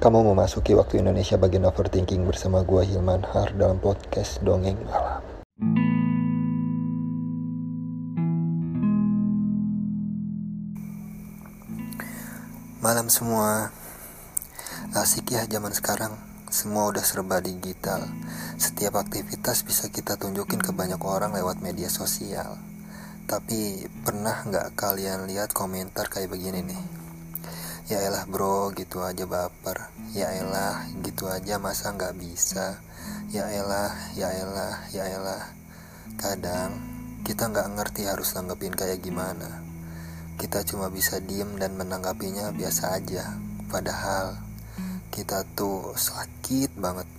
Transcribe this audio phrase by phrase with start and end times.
[0.00, 5.20] Kamu memasuki waktu Indonesia bagian overthinking bersama gua Hilman Har dalam podcast Dongeng Malam.
[12.80, 13.76] Malam semua.
[14.96, 16.16] Asik ya zaman sekarang.
[16.48, 18.08] Semua udah serba digital.
[18.56, 22.56] Setiap aktivitas bisa kita tunjukin ke banyak orang lewat media sosial.
[23.28, 26.99] Tapi pernah nggak kalian lihat komentar kayak begini nih?
[27.90, 29.90] Ya elah bro, gitu aja baper.
[30.14, 32.78] Ya elah, gitu aja masa nggak bisa.
[33.34, 35.10] Ya elah, ya elah, ya.
[36.14, 36.78] Kadang
[37.26, 39.66] kita nggak ngerti harus nanggepin kayak gimana.
[40.38, 43.34] Kita cuma bisa diem dan menanggapinya biasa aja.
[43.66, 44.38] Padahal
[45.10, 47.10] kita tuh sakit banget.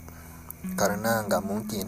[0.79, 1.87] Karena nggak mungkin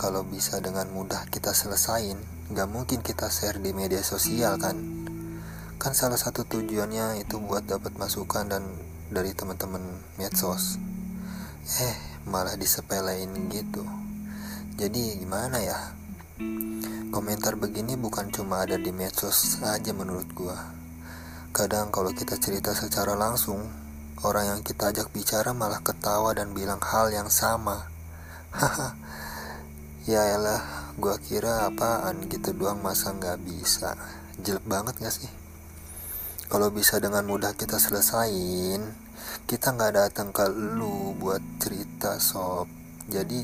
[0.00, 2.16] kalau bisa dengan mudah kita selesain,
[2.48, 5.03] nggak mungkin kita share di media sosial kan
[5.78, 8.62] kan salah satu tujuannya itu buat dapat masukan dan
[9.10, 9.82] dari teman-teman
[10.16, 10.78] medsos.
[11.80, 13.84] Eh malah disepelein gitu.
[14.74, 15.78] Jadi gimana ya?
[17.14, 20.58] Komentar begini bukan cuma ada di medsos saja menurut gua.
[21.54, 23.62] Kadang kalau kita cerita secara langsung
[24.26, 27.86] orang yang kita ajak bicara malah ketawa dan bilang hal yang sama.
[28.50, 28.98] Haha.
[30.04, 33.94] Ya elah gua kira apaan gitu doang masa nggak bisa?
[34.42, 35.43] Jelek banget gak sih
[36.54, 38.78] kalau bisa dengan mudah kita selesain
[39.50, 42.70] kita nggak datang ke lu buat cerita sob.
[43.10, 43.42] Jadi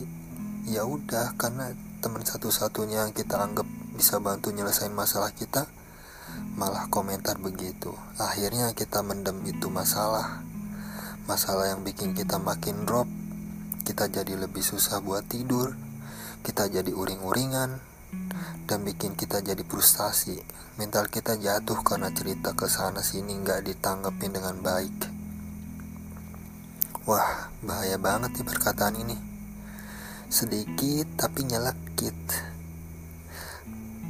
[0.70, 3.66] ya udah karena teman satu-satunya yang kita anggap
[3.98, 5.66] bisa bantu nyelesain masalah kita
[6.55, 7.91] malah komentar begitu.
[8.14, 10.47] Akhirnya kita mendem itu masalah.
[11.27, 13.11] Masalah yang bikin kita makin drop
[13.83, 15.75] kita jadi lebih susah buat tidur
[16.47, 17.89] kita jadi uring-uringan
[18.70, 20.39] dan bikin kita jadi frustasi.
[20.78, 24.97] Mental kita jatuh karena cerita ke sana sini nggak ditanggepin dengan baik.
[27.11, 29.19] Wah, bahaya banget nih perkataan ini.
[30.31, 32.14] Sedikit tapi nyelekit.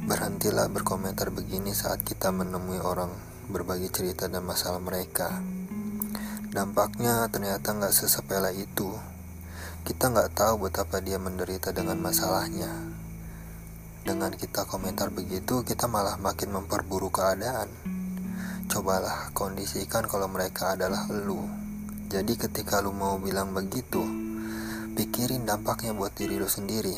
[0.05, 3.09] Berhentilah berkomentar begini saat kita menemui orang
[3.49, 5.41] berbagi cerita dan masalah mereka.
[6.53, 8.93] Dampaknya ternyata nggak sesepele itu.
[9.81, 13.00] Kita nggak tahu betapa dia menderita dengan masalahnya.
[14.01, 17.69] Dengan kita komentar begitu, kita malah makin memperburuk keadaan.
[18.65, 21.45] Cobalah kondisikan kalau mereka adalah lu.
[22.09, 24.01] Jadi ketika lu mau bilang begitu,
[24.97, 26.97] pikirin dampaknya buat diri lu sendiri.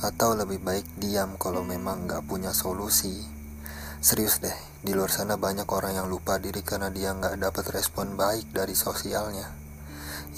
[0.00, 3.28] Atau lebih baik diam kalau memang gak punya solusi.
[4.00, 8.18] Serius deh, di luar sana banyak orang yang lupa diri karena dia nggak dapat respon
[8.18, 9.46] baik dari sosialnya.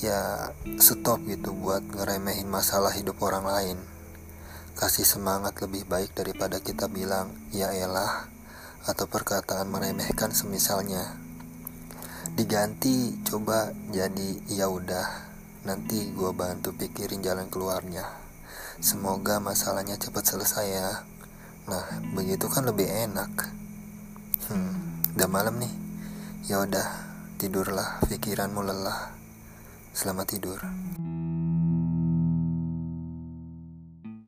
[0.02, 0.50] Ya,
[0.82, 3.93] stop gitu buat ngeremehin masalah hidup orang lain
[4.74, 8.26] kasih semangat lebih baik daripada kita bilang ya elah
[8.82, 11.14] atau perkataan meremehkan semisalnya.
[12.34, 15.06] Diganti coba jadi ya udah
[15.62, 18.02] nanti gue bantu pikirin jalan keluarnya.
[18.82, 20.90] Semoga masalahnya cepat selesai ya.
[21.70, 23.30] Nah begitu kan lebih enak.
[24.50, 24.74] Hmm
[25.14, 25.74] udah malam nih.
[26.50, 26.86] Ya udah
[27.38, 28.02] tidurlah.
[28.10, 29.14] Pikiranmu lelah.
[29.94, 30.58] Selamat tidur